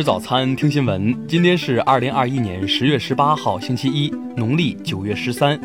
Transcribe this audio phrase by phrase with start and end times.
[0.00, 1.28] 吃早餐，听新闻。
[1.28, 5.60] 今天是二零二一年十月十八号，星期一，农历九月十三。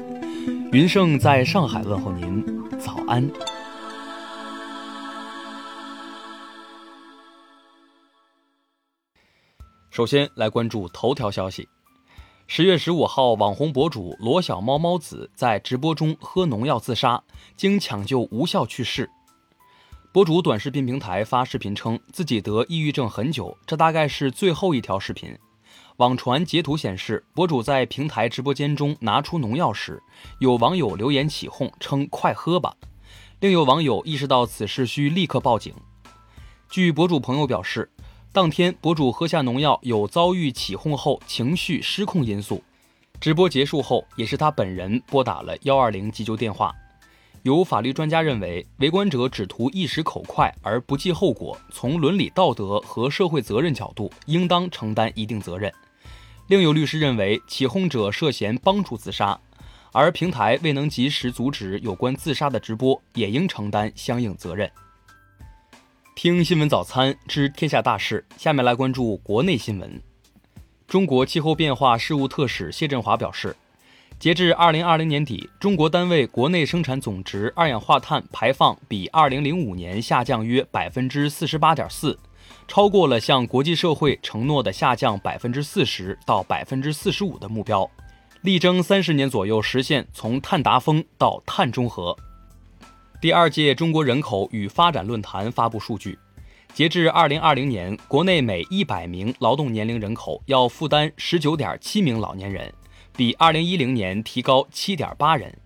[0.74, 2.44] 云盛在上海问候您，
[2.78, 3.32] 早安。
[9.90, 11.66] 首先来关注头条消息。
[12.46, 17.24] 十月十五号，网红博主罗小猫猫子在直播中喝农药自杀，
[17.56, 19.10] 经抢救无效去世。
[20.16, 25.38] 博主短视频平台发视频称自己得抑郁症很久，这大概是最后一条视频。
[25.98, 30.02] 网传截图显示，博主在平台直播间中拿出农药时，
[30.40, 32.74] 有网友留言起哄称“快喝吧”，
[33.42, 35.74] 另有网友意识到此事需立刻报警。
[36.70, 37.92] 据博主朋友表示，
[38.32, 42.64] 当天博主喝下农药有遭遇起哄后情绪失控因素。
[43.20, 46.74] 直播结束后，也是他本人拨打了幺二零急救电话。
[47.46, 55.72] 有法律专家认为，围观者只图一时口快而不计后果，从伦理道德和社会责任角度，应当承担一定责任。
[56.48, 59.40] 另有律师认为，起哄者涉嫌帮助自杀，
[59.92, 64.68] 而平台未能及时阻止有关自杀的直播，也应承担相应责任。
[66.16, 70.02] 听新闻早餐知天下大事，下面来关注国内新闻。
[70.88, 73.56] 中国气候变化事务特使谢振华表示。
[74.18, 82.18] 截至二零二零年底，中国单位国内生产总值二氧化碳排放比二零零五年下降约百分之四十八点四，
[82.68, 87.88] 超过了向国际社会承诺的下降百分之四十到百分之四十五的目标，
[88.42, 92.16] 力争三十年左右实现从碳达峰到碳中和。
[93.22, 96.18] 第二届中国人口与发展论坛发布数据，
[96.74, 102.74] 截至二零二零年，国内每一百名劳动年龄人口要负担十九点七名老年人。
[103.18, 105.58] 比二零一零年提高七点八人。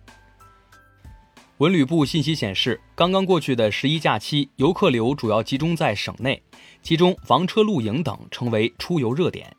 [1.58, 6.40] 文旅部信息显示，刚刚过去的十一假期，游客流主要集中在省内，
[6.80, 9.54] 其中房车露营等成为出游热点。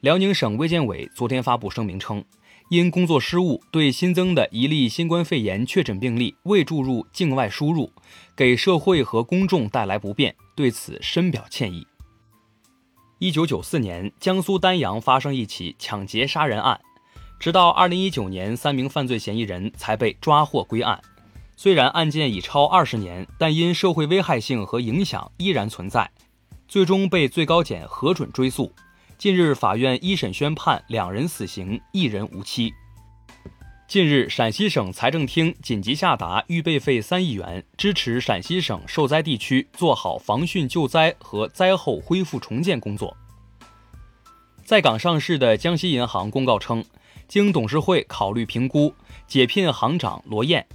[0.00, 2.22] 辽宁省卫健委昨天发布声明称，
[2.68, 7.90] 因工作失误，对新增的一例新冠肺炎确诊病例未注入境外输入，
[8.36, 11.86] 给社会和公众带来不便，对此深表歉意。
[13.24, 16.78] 一九九四年，江苏丹阳发生一起抢劫杀人案，
[17.40, 21.00] 直到二零一九年，三名犯罪嫌疑人才被抓获归案。
[21.56, 26.10] 虽然案件已超二十年，但因社会危害性和影响依然存在，
[26.68, 28.70] 最终被最高检核准追诉。
[29.16, 32.74] 近日，法院一审宣判两人死刑，一人无期。
[33.86, 43.14] 近日，陕西省财政厅紧急下达预备费三亿元，支持陕西省受灾地区做好防汛救灾和灾后恢复重建工作。
[44.64, 46.82] 在港上市的江西银行公告称，
[47.28, 48.92] 经董事会考虑评估，
[49.28, 50.66] 解聘行长罗燕。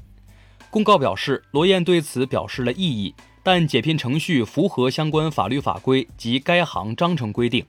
[0.69, 7.65] 公告表示，罗燕对此表示了异议，但解聘程序符合相关法律法规及该行章程规定。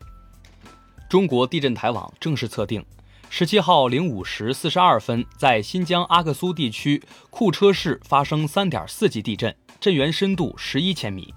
[1.09, 2.84] 中国地震台网正式测定。
[3.33, 11.33] 十七号零五时四十二分，在新疆阿克苏地区库车市发生三点四级地震，震源深度十一千米。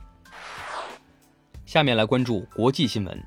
[1.68, 3.24] 下面来关注国际新闻。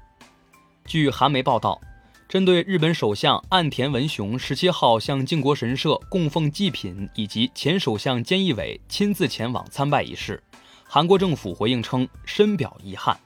[0.85, 1.81] 据韩媒报道，
[2.29, 10.43] 针对日本首相岸田文雄十七号向靖国神社供奉祭品，以及前首相菅义伟亲自前往参拜一事，
[10.85, 13.17] 韩国政府回应称深表遗憾。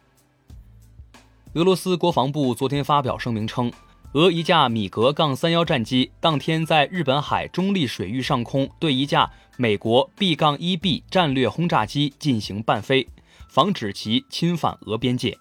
[1.55, 3.73] 俄罗斯国防部昨天发表声明称。
[4.15, 13.07] 俄一架米格杠三幺战机当天在日本海中立水域上空对一架美国 B 杠一 B 战略轰炸机进行伴飞，
[13.49, 15.39] 防止其侵犯俄边界。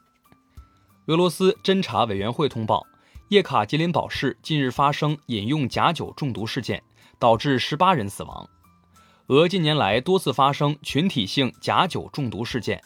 [1.08, 2.86] 俄罗斯侦查委员会通报，
[3.30, 6.84] 叶卡捷琳堡市近日发生饮用假酒中毒事件，
[7.18, 8.48] 导致十八人死亡。
[9.30, 12.80] 俄近年来多次发生群体性假酒中毒事件，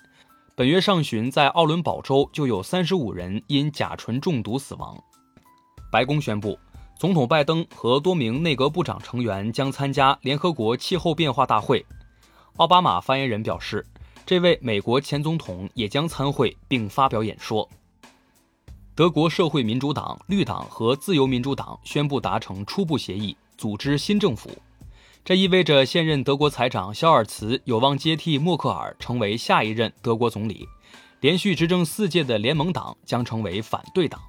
[0.55, 4.97] 本月上旬在奥伦堡州就有三十五人因甲醇中毒死亡。
[5.93, 6.57] 白宫宣布，
[6.97, 11.85] 总统拜登和多名内阁部长成员将参加联合国气候变化大会。
[12.55, 13.85] 奥巴马发言人表示，
[14.25, 17.69] 这位美国前总统也将参会并发表演说。
[18.95, 24.49] 德国社会民主党、绿党和自由民主党宣布达成初步协议，组织新政府。
[25.23, 30.67] 这意味着现任德国财长肖尔茨有望接替默克尔成为下一任德国总理。
[31.19, 34.19] 连续执政四届的联盟党将成为反对党。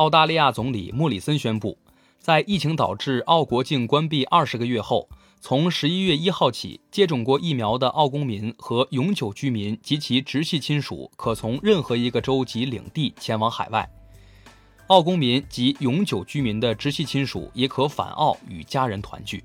[0.00, 1.76] 澳大利亚总理莫里森宣布，
[2.18, 5.06] 在疫情导致澳国境关闭二十个月后，
[5.42, 13.86] 从十一月一号起，接种过疫苗的澳公民和永久居民及其直系亲属可从任何一个州及领地前往海外。
[14.86, 19.44] 澳公民及永久居民的直系亲属也可返澳与家人团聚。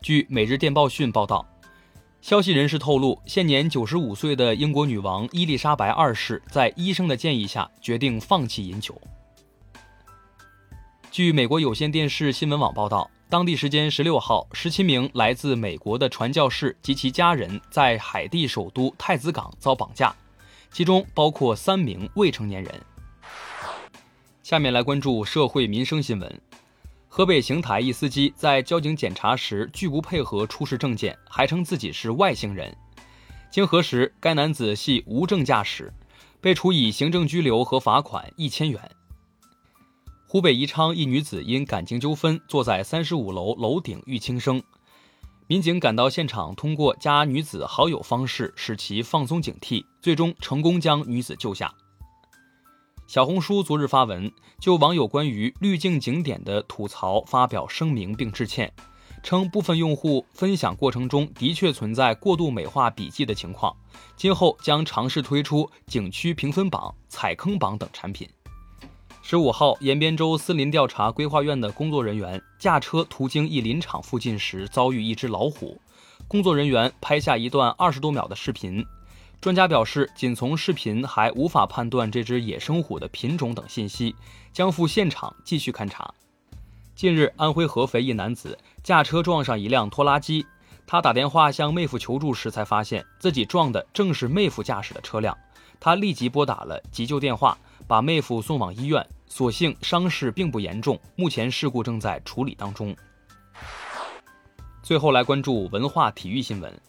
[0.00, 1.44] 据《每日电报讯》报道，
[2.20, 9.00] 消息人士透露，现年九十五岁的英国女王伊丽莎白二世在医生的建议下，决定放弃饮酒。
[11.10, 20.14] 据美国有线电视新闻网报道，当地时间十六号，十七名来自美国的传教士及其家人在海地首都太子港遭绑架，
[20.70, 22.74] 其中包括三名未成年人。
[24.42, 26.40] 下面来关注社会民生新闻。
[27.10, 32.76] 河北邢台一司机在交警检查时拒不配合出示证件，还称自己是外星人。
[33.50, 35.92] 经核实，该男子系无证驾驶，
[36.40, 38.80] 被处以行政拘留和罚款一千元。
[40.28, 44.62] 湖北宜昌一女子因感情纠纷坐在三十五楼楼顶欲轻生，
[45.46, 51.74] 民警赶到现场，通过加女子好友方式使其放松警惕，最终成功将女子救下。
[53.08, 58.70] 小红书昨日发文，就网友关于滤镜景点的吐槽发表声明并致歉，
[59.22, 63.74] 称部分用户分享过程中的确存在过度美化笔记的情况，
[64.14, 68.28] 今后将尝试推出景区评分榜、踩坑榜等产品。
[69.22, 75.80] 十五号，延边州森林调查规划院的工作人员驾车途经一林场附近时遭遇一只老虎，
[76.28, 78.84] 工作人员拍下一段二十多秒的视频。
[79.40, 84.12] 专家表示，仅从视频还无法判断这只野生虎的品种等信息，
[84.52, 86.12] 将赴现场继续勘查。
[86.96, 90.44] 近日，安徽合肥一男子驾车撞上一辆拖拉机，
[90.88, 95.36] 他打电话向妹夫求助时，才发现自己撞的正是妹夫驾驶的车辆。
[95.78, 97.56] 他立即拨打了急救电话，
[97.86, 102.94] 把妹夫送往医院，所幸伤势并不严重，目前事故正在处理当中。
[104.82, 106.80] 最后来关注文化体育新闻。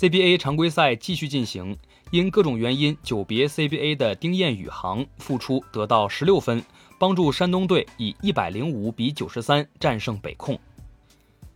[0.00, 1.76] CBA 常规赛继续进行，
[2.10, 6.64] 因各种原因久别 CBA 的丁彦雨航复出得到十六分，
[6.98, 10.58] 帮助山东队以一百零五比九十三战胜北控。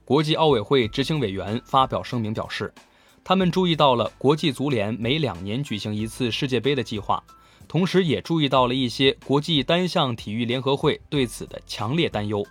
[0.05, 2.70] 国际奥委会执行委员发表声明表示，
[3.25, 7.25] 他们注意到了国际足联每两年举行一次世界杯的计划，
[7.67, 12.46] 同时也注意到了一些国际单项体育联合会对此的强烈担忧。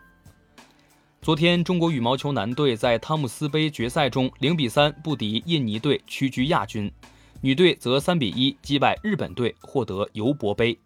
[1.23, 6.91] 昨天，中国羽毛球男队在汤姆斯杯决赛中零比三不敌印尼队，屈居亚军；
[7.39, 10.77] 女队则三比一击败日本队，获得尤伯杯。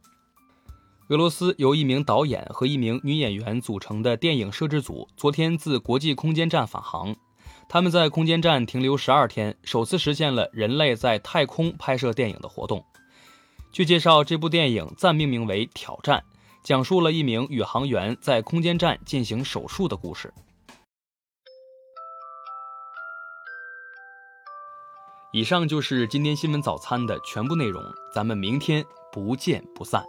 [1.07, 7.16] 俄罗斯由一名导演和一名女演员组成的电影摄制组昨天自国际空间站返航，
[7.68, 12.86] 他们在空间站停留十二天，首次实现了人类在太空拍摄电影的活动。
[13.72, 16.24] 据介绍，这部电影暂命名为《挑战》。
[16.68, 20.34] 讲述了一名宇航员在空间站进行手术的故事。
[25.31, 27.81] 以上就是今天新闻早餐的全部内容，
[28.14, 30.04] 咱们明天不见不散。